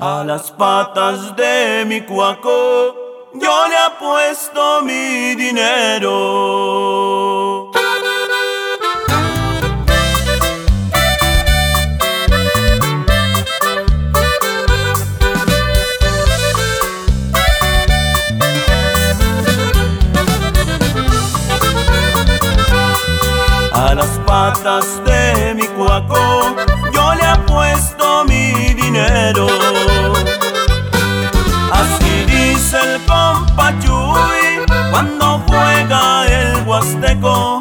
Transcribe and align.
A 0.00 0.22
las 0.22 0.52
patas 0.52 1.34
de 1.34 1.84
mi 1.84 2.02
cuaco 2.02 2.94
yo 3.34 3.68
le 3.68 3.76
apuesto 3.76 4.80
mi 4.82 5.34
dinero. 5.34 6.12
A 23.72 23.94
las 23.96 24.18
patas 24.24 25.04
de 25.04 25.54
mi 25.56 25.66
cuaco 25.66 26.67
cuando 35.18 35.44
juega 35.46 36.26
el 36.26 36.66
huasteco. 36.66 37.60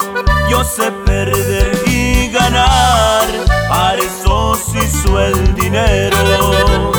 Yo 0.50 0.64
sé 0.64 0.92
perder 1.06 1.82
y 1.86 2.30
ganar, 2.30 3.28
para 3.70 3.96
eso 3.96 4.56
sí 4.56 4.80
el 5.20 5.56
dinero. 5.56 6.92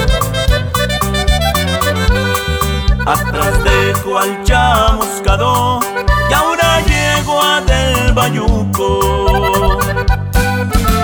Atrás 3.06 3.64
dejo 3.64 4.18
al 4.18 4.42
chamuscado 4.44 5.80
y 6.28 6.32
ahora 6.32 6.80
llego 6.82 7.42
a 7.42 7.60
del 7.62 8.12
Bayuco. 8.12 9.78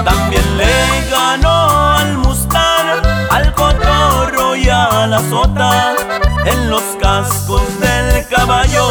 También 0.04 0.58
le 0.58 1.10
ganó 1.10 1.96
al 1.96 2.18
Mustang, 2.18 3.02
al 3.30 3.54
Cotorro 3.54 4.54
y 4.54 4.68
a 4.68 5.06
la 5.06 5.20
Sota. 5.30 5.94
En 6.44 6.68
los 6.68 6.82
cascos 7.00 7.62
del 7.80 8.28
caballo, 8.28 8.83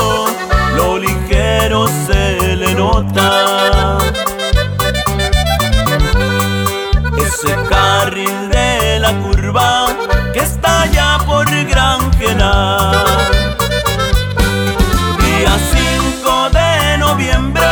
Día 15.22 15.56
5 15.72 16.50
de 16.50 16.98
noviembre, 16.98 17.64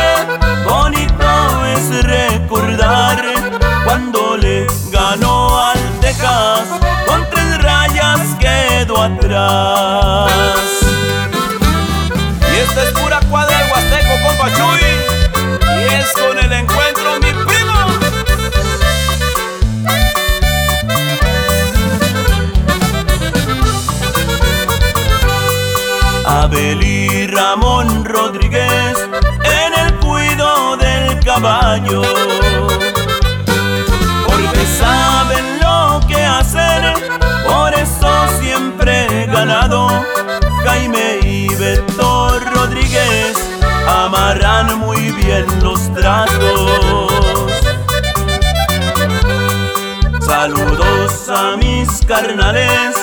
bonito 0.64 1.66
es 1.76 2.02
recordar 2.04 3.22
cuando 3.84 4.38
le 4.38 4.66
ganó 4.90 5.60
al 5.60 5.78
Texas, 6.00 6.68
con 7.06 7.28
tres 7.30 7.62
rayas 7.62 8.20
quedó 8.40 9.02
atrás. 9.02 9.91
Ramón 27.34 28.04
Rodríguez 28.04 28.94
en 29.44 29.86
el 29.86 29.94
cuido 30.00 30.76
del 30.76 31.18
caballo. 31.24 32.02
Porque 34.26 34.66
saben 34.78 35.60
lo 35.62 36.00
que 36.06 36.22
hacer, 36.22 36.94
por 37.46 37.72
eso 37.72 38.10
siempre 38.38 39.06
he 39.06 39.26
ganado. 39.26 39.88
Jaime 40.64 41.20
y 41.22 41.48
Beto 41.54 42.38
Rodríguez 42.38 43.34
amarran 43.88 44.78
muy 44.78 45.10
bien 45.12 45.46
los 45.62 45.92
tratos. 45.94 47.12
Saludos 50.20 51.28
a 51.30 51.56
mis 51.56 52.04
carnales, 52.06 52.94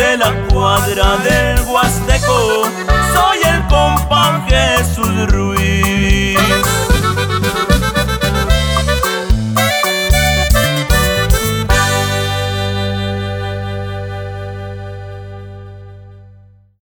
de 0.00 0.16
la 0.16 0.32
cuadra 0.48 1.18
del 1.18 1.60
Huasteco. 1.68 2.62
Soy 3.12 3.49